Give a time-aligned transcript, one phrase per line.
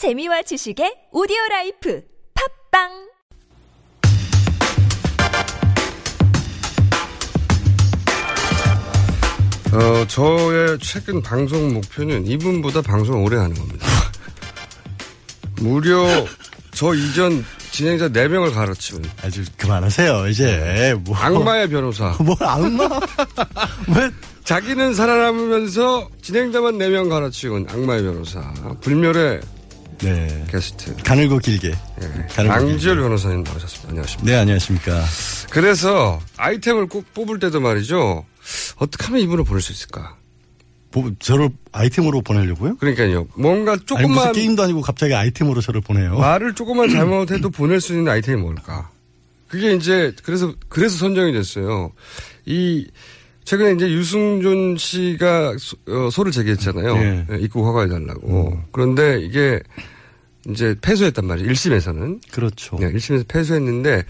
[0.00, 2.00] 재미와 지식의 오디오 라이프
[2.72, 2.88] 팟빵
[9.74, 13.86] 어, 저의 최근 방송 목표는 이분보다 방송을 오래 하는 겁니다.
[15.60, 16.06] 무려
[16.70, 22.16] 저 이전 진행자 4명을 갈아치우는 아주 그만하세요 이제 뭐 악마의 변호사.
[22.24, 22.88] 뭘 악마
[23.94, 24.10] 왜
[24.44, 28.40] 자기는 살아남으면서 진행자만 4명 갈아치우는 악마의 변호사.
[28.80, 29.59] 불멸의
[30.02, 30.44] 네.
[30.48, 30.94] 게스트.
[31.04, 32.26] 가늘고 길게 예.
[32.34, 33.02] 가늘고 양지열 길게.
[33.02, 33.88] 변호사님 나오셨습니다.
[33.90, 34.30] 안녕하십니까.
[34.30, 35.04] 네 안녕하십니까
[35.50, 38.24] 그래서 아이템을 꼭 뽑을 때도 말이죠.
[38.76, 40.16] 어떻게 하면 이분을 보낼 수 있을까?
[40.92, 42.76] 뭐, 저를 아이템으로 보내려고요?
[42.78, 43.28] 그러니까요.
[43.36, 48.10] 뭔가 아니 조금만 게임도 아니고 갑자기 아이템으로 저를 보내요 말을 조금만 잘못해도 보낼 수 있는
[48.10, 48.90] 아이템이 뭘까?
[49.48, 51.92] 그게 이제 그래서 그래서 선정이 됐어요.
[52.46, 52.86] 이
[53.50, 56.96] 최근에 이제 유승준 씨가 소, 어, 소를 제기했잖아요.
[56.98, 57.26] 예.
[57.32, 58.62] 예, 입국 허가해달라고.
[58.70, 59.58] 그런데 이게
[60.48, 61.50] 이제 패소했단 말이에요.
[61.50, 62.20] 1심에서는.
[62.30, 64.04] 그렇죠 네, 1심에서 패소했는데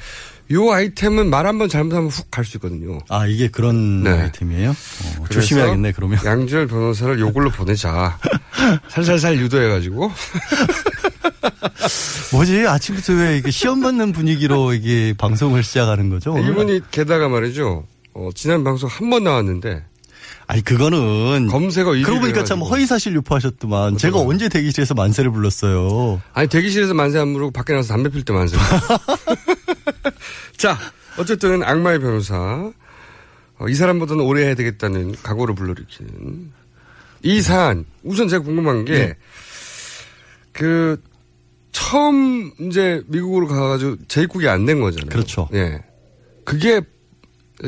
[0.52, 2.98] 요 아이템은 말 한 번 잘못하면 훅 갈 수 있거든요.
[3.08, 4.10] 아 이게 그런 네.
[4.10, 4.70] 아이템이에요?
[5.20, 8.18] 어, 조심해야겠네 그러면 양지열 변호사를 요걸로 보내자.
[8.90, 10.12] 살살살 유도해가지고.
[12.32, 16.36] 뭐지 아침부터 왜 이게 시험 받는 분위기로 이게 방송을 시작하는 거죠?
[16.38, 17.86] 이분이 게다가 말이죠.
[18.14, 19.84] 어, 지난 방송 한 번 나왔는데
[20.46, 22.74] 아니 그거는 검색어 1위를 그러고 보니까 참 해가지고.
[22.74, 27.94] 허위 사실 유포하셨더만 제가 언제 대기실에서 만세를 불렀어요 아니 대기실에서 만세 안 부르고 밖에 나가서
[27.94, 28.56] 담배 필 때 만세.
[30.58, 30.78] 자,
[31.18, 32.70] 어쨌든 악마의 변호사.
[33.58, 36.52] 어, 이 사람보다는 오래 해야 되겠다는 각오를 불러일으키는
[37.22, 37.84] 이 사안.
[38.02, 39.16] 우선 제가 궁금한 게
[40.52, 41.00] 그
[41.72, 45.08] 처음 이제 미국으로 가가지고 재입국이 안 된 거잖아요.
[45.10, 45.48] 그렇죠.
[45.54, 45.82] 예.
[46.44, 46.80] 그게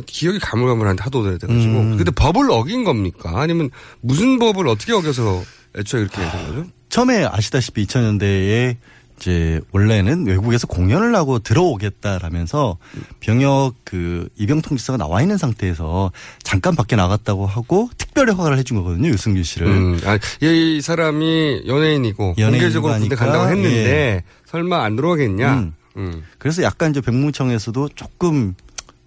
[0.07, 1.73] 기억이 가물가물한데 하도 오래돼가지고.
[1.73, 1.97] 음.
[1.97, 3.33] 근데 법을 어긴 겁니까?
[3.35, 5.43] 아니면 무슨 법을 어떻게 어겨서
[5.77, 6.67] 애초에 이렇게 된 거죠?
[6.89, 8.77] 처음에 아시다시피 2000년대에
[9.17, 12.77] 이제 원래는 외국에서 공연을 하고 들어오겠다라면서
[13.21, 16.11] 병역 그 입영 통지서가 나와 있는 상태에서
[16.43, 19.69] 잠깐 밖에 나갔다고 하고 특별히 허가를 해준 거거든요 유승균 씨를.
[19.69, 24.23] 음, 아, 이 사람이 연예인이고 공개적으로 군대 간다고 했는데 예.
[24.47, 25.55] 설마 안 들어가겠냐?
[25.55, 25.75] 음.
[25.97, 26.25] 음.
[26.39, 28.55] 그래서 약간 이제 백무청에서도 조금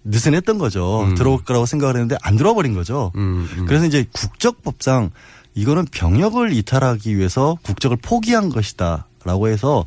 [0.08, 1.02] 느슨했던 거죠.
[1.02, 1.14] 음.
[1.14, 3.12] 들어올 거라고 생각을 했는데 안 들어와 버린 거죠.
[3.16, 3.64] 음, 음.
[3.66, 5.10] 그래서 이제 국적법상
[5.54, 9.84] 이거는 병역을 이탈하기 위해서 국적을 포기한 것이다라고 해서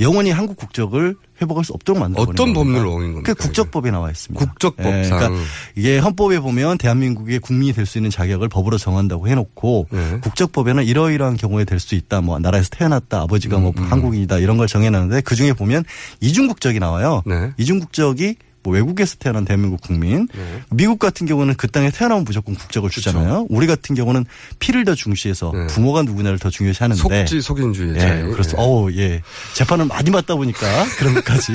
[0.00, 4.42] 영원히 한국 국적을 회복할 수 없도록 만들어 어떤 법률을 어긴 겁니까, 그 국적법에 나와 있습니다.
[4.44, 4.94] 국적법상.
[4.96, 5.30] 예, 그러니까
[5.74, 10.18] 이게 헌법에 보면 대한민국의 국민이 될 수 있는 자격을 법으로 정한다고 해놓고 네.
[10.22, 12.22] 국적법에는 이러이러한 경우에 될 수 있다.
[12.22, 13.20] 뭐 나라에서 태어났다.
[13.22, 14.38] 아버지가 뭐 음, 한국인이다.
[14.38, 15.84] 이런 걸 정해놨는데 그 중에 보면
[16.20, 17.22] 이중 국적이 나와요.
[17.26, 17.52] 네.
[17.58, 20.62] 이중 국적이 뭐 외국에서 태어난 대한민국 국민, 네.
[20.70, 23.46] 미국 같은 경우는 그 땅에 태어나면 무조건 국적을 주잖아요.
[23.48, 24.24] 우리 같은 경우는
[24.58, 25.66] 피를 더 중시해서 네.
[25.68, 27.00] 부모가 누구냐를 더 중요시 하는데.
[27.00, 27.96] 속지 속인주의.
[27.96, 28.56] 예, 그렇죠.
[28.58, 29.22] 어우, 예.
[29.54, 30.60] 재판을 많이 받다 보니까
[30.98, 31.52] 그런 것까지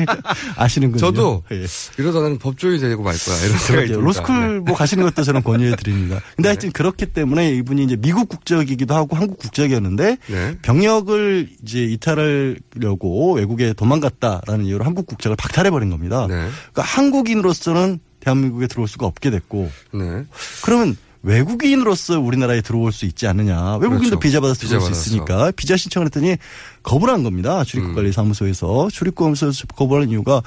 [0.56, 0.98] 아시는군요.
[1.00, 1.66] 저도 예.
[1.98, 3.36] 이러다 나는 법조인이 되고 말 거야.
[3.44, 3.88] 이런 생각이.
[3.88, 4.04] 듭니다.
[4.04, 6.20] 로스쿨 뭐 가시는 것도 저는 권유해 드립니다.
[6.36, 10.58] 근데 하여튼 그렇기 때문에 이분이 이제 미국 국적이기도 하고 한국 국적이었는데 네.
[10.62, 16.26] 병역을 이제 이탈하려고 외국에 도망갔다라는 이유로 한국 국적을 박탈해 버린 겁니다.
[16.28, 16.45] 네.
[16.72, 20.24] 그러니까 한국인으로서는 대한민국에 들어올 수가 없게 됐고 네.
[20.64, 23.78] 그러면 외국인으로서 우리나라에 들어올 수 있지 않느냐.
[23.78, 24.20] 외국인도 그렇죠.
[24.20, 26.36] 비자 받아서 비자 들어올 수 있으니까 비자 신청을 했더니
[26.84, 27.58] 거부를 한 겁니다.
[27.60, 27.64] 음.
[27.64, 28.88] 출입국관리사무소에서.
[28.92, 30.40] 출입국사무소에서 거부하는 이유가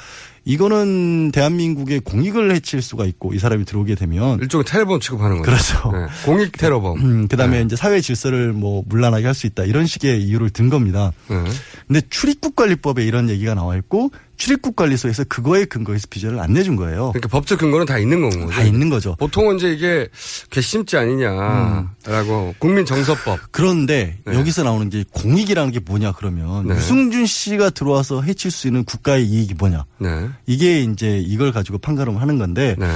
[0.46, 5.52] 이거는 대한민국의 공익을 해칠 수가 있고 이 사람이 들어오게 되면 일종의 테러범 취급하는 거죠.
[5.52, 5.92] 그렇죠.
[5.92, 6.06] 네.
[6.26, 6.98] 공익 테러범.
[7.00, 7.66] 음, 그다음에 네.
[7.66, 9.64] 이제 사회 질서를 뭐 문란하게 할 수 있다.
[9.66, 11.12] 이런 식의 이유를 든 겁니다.
[11.28, 11.44] 네.
[11.88, 17.12] 근데 출입국관리법에 이런 얘기가 나와 있고 출입국 관리소에서 그거에 근거해서 비자를 안 내준 거예요.
[17.12, 18.50] 그러니까 법적 근거는 다 있는 거고.
[18.50, 19.16] 다 있는 거죠.
[19.18, 20.08] 보통은 이제 이게
[20.50, 23.38] 괘씸죄 아니냐라고 국민 정서법.
[23.52, 24.34] 그런데 네.
[24.34, 26.76] 여기서 나오는 게 공익이라는 게 뭐냐 그러면 네.
[26.76, 30.30] 유승준 씨가 들어와서 해칠 수 있는 국가의 이익이 뭐냐 네.
[30.46, 32.88] 이게 이제 이걸 가지고 판가름을 하는 건데 네.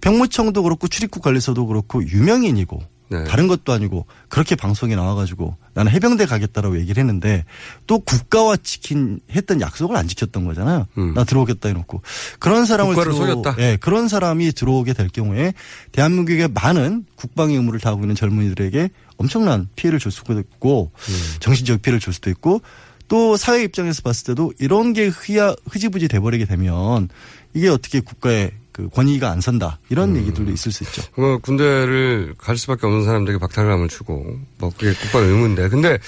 [0.00, 3.24] 병무청도 그렇고 출입국 관리소도 그렇고 유명인이고 네.
[3.24, 7.44] 다른 것도 아니고 그렇게 방송에 나와가지고 나는 해병대 가겠다라고 얘기를 했는데
[7.88, 10.86] 또 국가와 지킨 했던 약속을 안 지켰던 거잖아요.
[10.96, 11.14] 음.
[11.14, 12.02] 나 들어오겠다 해놓고
[12.38, 13.56] 그런 사람을 국가를 들어- 속였다?
[13.62, 15.54] 예, 그런 사람이 들어오게 될 경우에
[15.92, 21.14] 대한민국의 많은 국방의 의무를 다하고 있는 젊은이들에게 엄청난 피해를 줄 수도 있고 음.
[21.40, 22.62] 정신적 피해를 줄 수도 있고
[23.08, 27.08] 또 사회 입장에서 봤을 때도 이런 게 흐야 흐지부지 돼버리게 되면
[27.54, 30.16] 이게 어떻게 국가의 그 권위가 안 선다 이런 음.
[30.16, 31.02] 얘기들도 있을 수 있죠.
[31.16, 35.98] 뭐 군대를 갈 수밖에 없는 사람들에게 박탈감을 주고 뭐 그게 국방 의무인데 근데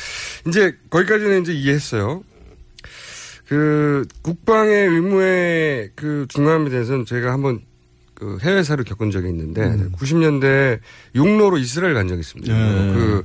[0.47, 2.23] 이제 거기까지는 이제 이해했어요.
[3.47, 7.61] 그 국방의 의무의 그 중요함에 대해서는 제가 한번
[8.23, 9.91] 그 해외사를 겪은 적이 있는데 음.
[9.99, 10.79] 90년대
[11.17, 12.55] 육로로 이스라엘 간 적이 있습니다.
[12.55, 12.93] 예.
[12.93, 13.25] 그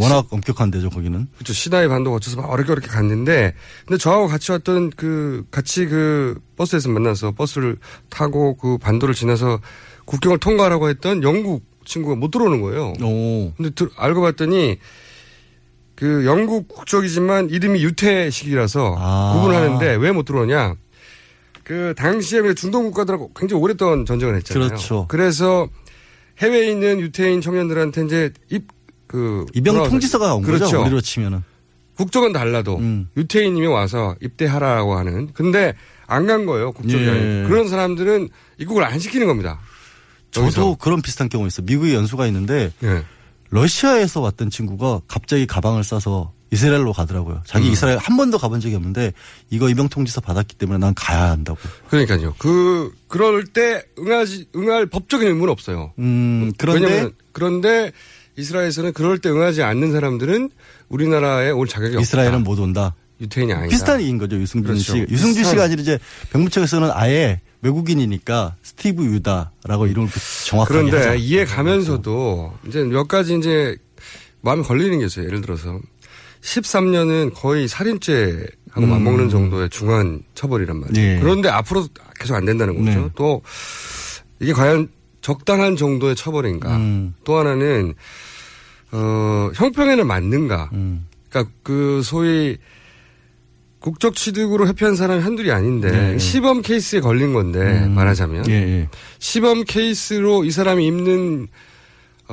[0.00, 1.28] 워낙 엄격한데죠, 거기는.
[1.36, 1.52] 그렇죠.
[1.52, 3.54] 시나이 반도 거쳐서 막 어렵게 어렵게 갔는데,
[3.86, 7.76] 근데 저하고 같이 왔던 그, 같이 그 버스에서 만나서 버스를
[8.10, 9.60] 타고 그 반도를 지나서
[10.06, 12.94] 국경을 통과하라고 했던 영국 친구가 못 들어오는 거예요.
[13.00, 13.52] 오.
[13.56, 14.78] 근데 들- 알고 봤더니
[15.94, 19.32] 그 영국 국적이지만 이름이 유태식이라서 아.
[19.36, 20.74] 구분하는데 왜 못 들어오냐.
[21.64, 24.68] 그 당시에 왜 중동 국가들하고 굉장히 오랫동안 전쟁을 했잖아요.
[24.68, 25.06] 그렇죠.
[25.08, 25.68] 그래서
[26.38, 28.66] 해외에 있는 유태인 청년들한테 이제 입,
[29.06, 29.46] 그.
[29.54, 30.64] 입영 통지서가 온 그렇죠.
[30.64, 31.42] 거죠, 우리로 치면은.
[31.96, 33.08] 국적은 달라도 음.
[33.16, 35.32] 유태인님이 와서 입대하라고 하는.
[35.34, 35.74] 근데
[36.06, 36.72] 안 간 거예요.
[36.72, 37.44] 국적이 예.
[37.48, 38.28] 그런 사람들은
[38.58, 39.60] 입국을 안 시키는 겁니다.
[40.30, 40.76] 저도 여기서.
[40.80, 41.64] 그런 비슷한 경우 있어요.
[41.66, 43.04] 미국에 연수가 있는데 예.
[43.50, 47.42] 러시아에서 왔던 친구가 갑자기 가방을 싸서 이스라엘로 가더라고요.
[47.46, 47.72] 자기 음.
[47.72, 49.12] 이스라엘 한 번도 가본 적이 없는데
[49.50, 51.58] 이거 입영 통지서 받았기 때문에 난 가야 한다고.
[51.88, 52.34] 그러니까요.
[52.38, 55.92] 그 그럴 때 응하지 응할 법적인 의무는 없어요.
[55.98, 57.90] 음, 그런데 왜냐면 그런데
[58.36, 60.50] 이스라엘에서는 그럴 때 응하지 않는 사람들은
[60.90, 62.44] 우리나라에 올 자격이 이스라엘은 없다.
[62.50, 62.94] 못 온다.
[63.20, 63.68] 유태인이 아니다.
[63.68, 64.92] 비슷한 얘기인 거죠, 유승준 그렇죠.
[64.92, 64.98] 씨.
[65.08, 65.98] 유승준 비슷한- 씨가 아니라 이제
[66.32, 70.08] 병무청에서는 아예 외국인이니까 스티브 유다라고 이름을
[70.48, 71.14] 정확하게 그런데 하죠.
[71.18, 73.76] 이해 가면서도 이제 몇 가지 이제
[74.40, 75.26] 마음에 걸리는 게 있어요.
[75.26, 75.78] 예를 들어서
[76.42, 81.16] 13년은 거의 살인죄 하고 맞먹는 정도의 중한 처벌이란 말이에요.
[81.16, 81.20] 예.
[81.20, 81.86] 그런데 앞으로
[82.18, 83.00] 계속 안 된다는 거죠.
[83.00, 83.08] 네.
[83.14, 83.42] 또
[84.40, 84.88] 이게 과연
[85.20, 86.76] 적당한 정도의 처벌인가?
[86.76, 87.14] 음.
[87.24, 87.94] 또 하나는
[88.90, 90.70] 어 형평에는 맞는가?
[90.72, 91.06] 음.
[91.28, 92.58] 그러니까 그 소위
[93.78, 96.18] 국적 취득으로 회피한 사람이 한둘이 아닌데 네.
[96.18, 97.92] 시범 케이스에 걸린 건데 음.
[97.94, 98.88] 말하자면 예, 예.
[99.18, 101.46] 시범 케이스로 이 사람이 입는 어,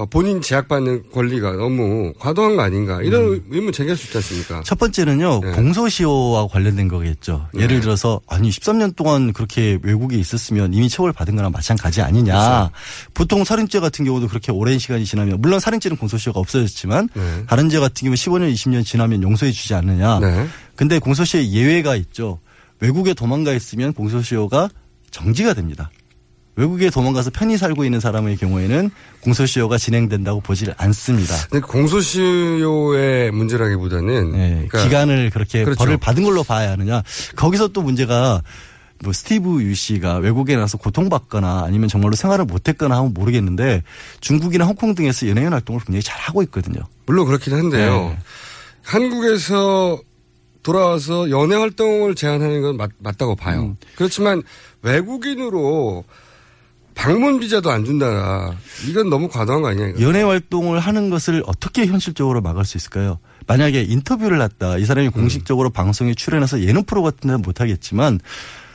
[0.05, 4.61] 본인 제약받는 권리가 너무 과도한 거 아닌가 이런 의문 제기할 수 있지 않습니까?
[4.65, 5.51] 첫 번째는요, 네.
[5.51, 7.47] 공소시효와 관련된 거겠죠.
[7.53, 7.63] 네.
[7.63, 12.33] 예를 들어서, 아니, 13년 동안 그렇게 외국에 있었으면 이미 처벌 받은 거랑 마찬가지 아니냐.
[12.33, 12.71] 그렇죠.
[13.13, 17.45] 보통 살인죄 같은 경우도 그렇게 오랜 시간이 지나면, 물론 살인죄는 공소시효가 없어졌지만, 네.
[17.47, 20.19] 다른 죄 같은 경우는 15년, 20년 지나면 용서해 주지 않느냐.
[20.19, 20.47] 네.
[20.75, 22.39] 근데 공소시효에 예외가 있죠.
[22.79, 24.69] 외국에 도망가 있으면 공소시효가
[25.11, 25.89] 정지가 됩니다.
[26.59, 28.91] 외국에 도망가서 편히 살고 있는 사람의 경우에는
[29.21, 31.33] 공소시효가 진행된다고 보질 않습니다.
[31.65, 35.79] 공소시효의 문제라기보다는 네, 그러니까 기간을 그렇게 그렇죠.
[35.79, 37.01] 벌을 받은 걸로 봐야 하느냐.
[37.37, 38.41] 거기서 또 문제가
[39.01, 43.81] 뭐 스티브 유 씨가 외국에 나서 고통받거나 아니면 정말로 생활을 못했거나 하면 모르겠는데
[44.19, 46.81] 중국이나 홍콩 등에서 연예인 활동을 굉장히 잘 하고 있거든요.
[47.05, 48.09] 물론 그렇긴 한데요.
[48.09, 48.17] 네.
[48.83, 49.97] 한국에서
[50.61, 53.61] 돌아와서 연애 활동을 제한하는 건 맞, 맞다고 봐요.
[53.61, 53.77] 음.
[53.95, 54.43] 그렇지만
[54.81, 56.03] 외국인으로
[56.99, 58.51] 방문 비자도 안 준다.
[58.85, 59.87] 이건 너무 과도한 거 아니야?
[59.87, 60.01] 이거?
[60.01, 63.19] 연예 활동을 하는 것을 어떻게 현실적으로 막을 수 있을까요?
[63.47, 64.77] 만약에 인터뷰를 했다.
[64.77, 64.85] 이 음.
[64.85, 68.19] 사람이 공식적으로 방송에 출연해서 예능 프로 같은 데는 못하겠지만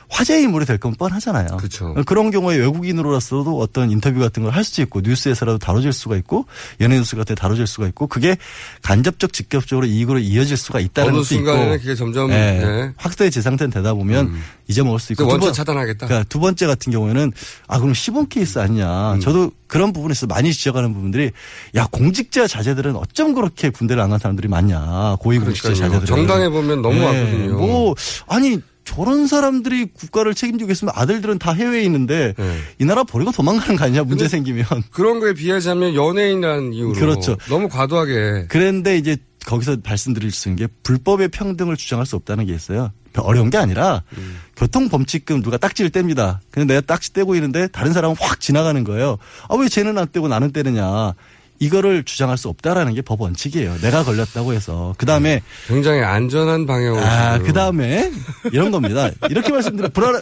[0.09, 1.57] 화제 인물이 될 건 뻔하잖아요.
[1.57, 1.95] 그쵸.
[2.07, 6.45] 런 경우에 외국인으로서도 어떤 인터뷰 같은 걸 할 수도 있고 뉴스에서라도 다뤄질 수가 있고
[6.79, 8.37] 연예 뉴스 같은 데 다뤄질 수가 있고 그게
[8.81, 12.91] 간접적 직접적으로 이익으로 이어질 수가 있다는 어느 것도 순간에는 있고 그게 점점 예, 네.
[12.97, 14.33] 확대 재상태는 되다 보면
[14.67, 16.07] 잊어먹을 수그 있고 두 원천 번- 차단하겠다.
[16.07, 17.31] 그러니까 두 번째 같은 경우에는
[17.67, 19.13] 아 그럼 시범 케이스 아니냐.
[19.15, 19.19] 음.
[19.19, 21.31] 저도 그런 부분에서 많이 지적하는 부분들이
[21.75, 25.17] 야 공직자 자제들은 어쩜 그렇게 군대를 안 간 사람들이 많냐.
[25.19, 25.69] 고위 공직자.
[25.73, 27.57] 자제들은 정당해 보면 너무 네, 많거든요.
[27.57, 27.95] 뭐
[28.27, 32.57] 아니 저런 사람들이 국가를 책임지고 있으면 아들들은 다 해외에 있는데 네.
[32.79, 37.35] 이 나라 버리고 도망가는 거 아니냐 문제 생기면 그런 거에 비하자면 연예인이라는 이유로 그렇죠.
[37.49, 42.53] 너무 과도하게 그런데 이제 거기서 말씀드릴 수 있는 게 불법의 평등을 주장할 수 없다는 게
[42.53, 42.91] 있어요.
[43.17, 44.37] 어려운 게 아니라 음.
[44.57, 46.39] 교통 범칙금 누가 딱지를 뗍니다.
[46.51, 49.17] 근데 내가 딱지 떼고 있는데 다른 사람은 확 지나가는 거예요.
[49.49, 51.13] 아 왜 쟤는 안 떼고 나는 떼느냐.
[51.59, 53.77] 이거를 주장할 수 없다라는 게 법 원칙이에요.
[53.81, 54.93] 내가 걸렸다고 해서.
[54.97, 58.11] 그 다음에 굉장히 안전한 방향으로 아, 그 다음에
[58.51, 59.09] 이런 겁니다.
[59.29, 60.21] 이렇게 말씀드려 불안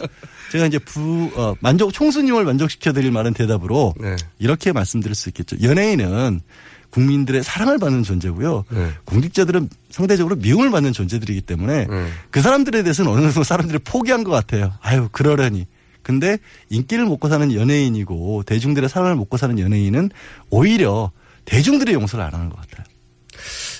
[0.52, 4.14] 제가 이제 부, 어, 만족, 총수님을 만족시켜 드릴 말은 대답으로 네.
[4.38, 5.56] 이렇게 말씀드릴 수 있겠죠.
[5.62, 6.40] 연예인은
[6.90, 8.64] 국민들의 사랑을 받는 존재고요.
[8.70, 8.88] 네.
[9.06, 12.06] 공직자들은 상대적으로 미움을 받는 존재들이기 때문에 네.
[12.30, 14.72] 그 사람들에 대해서는 어느 정도 사람들이 포기한 것 같아요.
[14.80, 15.66] 아유, 그러려니.
[16.02, 16.38] 근데
[16.68, 20.10] 인기를 먹고 사는 연예인이고 대중들의 사랑을 먹고 사는 연예인은
[20.50, 21.10] 오히려
[21.44, 22.84] 대중들의 용서를 안 하는 것 같아요.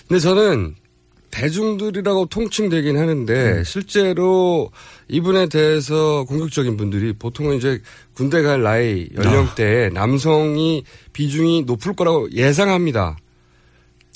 [0.09, 0.75] 근데 저는
[1.31, 3.65] 대중들이라고 통칭되긴 하는데 음.
[3.65, 4.71] 실제로
[5.09, 7.81] 이분에 대해서 공격적인 분들이 보통은 이제
[8.15, 9.91] 군대 갈 나이 연령대에 아.
[9.91, 13.17] 남성이 비중이 높을 거라고 예상합니다.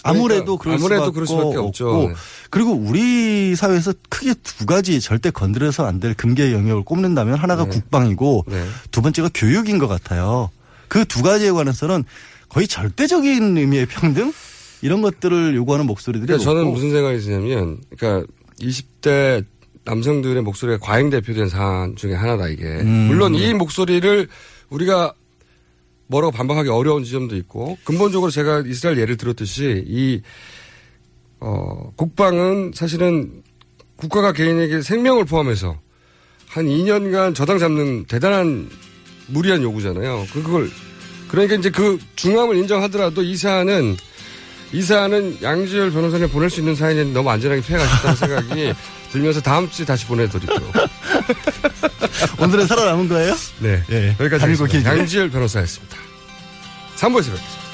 [0.05, 1.89] 아무래도 그러니까 그럴 아무래도 그럴 수밖에 없죠.
[1.89, 2.15] 없고 네.
[2.51, 7.71] 그리고 우리 사회에서 크게 두 가지 절대 건드려서 안 될 금계의 영역을 꼽는다면 하나가 네.
[7.71, 8.65] 국방이고 네.
[8.93, 10.51] 두 번째가 교육인 것 같아요.
[10.87, 12.05] 그 두 가지에 관해서는
[12.49, 14.33] 거의 절대적인 의미의 평등
[14.83, 18.27] 이런 것들을 요구하는 목소리들이 그러니까 저는 무슨 생각이 드냐면, 그러니까
[18.61, 19.45] 20대
[19.85, 22.65] 남성들의 목소리가 과잉 대표된 사안 중에 하나다 이게.
[22.65, 23.07] 음.
[23.09, 24.29] 물론 이 목소리를
[24.71, 25.15] 우리가
[26.09, 30.23] 뭐라고 반박하기 어려운 지점도 있고 근본적으로 제가 이스라엘 예를 들었듯이 이
[31.41, 33.43] 어, 국방은 사실은
[33.97, 35.79] 국가가 개인에게 생명을 포함해서
[36.49, 38.69] 한 2년간 저당 잡는 대단한
[39.27, 40.27] 무리한 요구잖아요.
[40.33, 40.71] 그- 그걸
[41.29, 43.97] 그러니까 이제 그 중함을 인정하더라도 이 사안은
[44.73, 48.75] 이 사안은 양지열 변호사님 보낼 수 있는 사안이 너무 안전하게 피해가셨다는 생각이
[49.13, 50.73] 들면서 다음 주에 다시 보내드리도록.
[52.39, 53.35] 오늘은 살아남은 거예요?
[53.61, 53.83] 네.
[53.91, 54.09] 예.
[54.21, 54.67] 여기까지 하겠습니다.
[54.67, 54.89] 길게.
[54.89, 55.97] 양지열 변호사였습니다.
[56.97, 57.68] 3부에서 뵙겠습니다.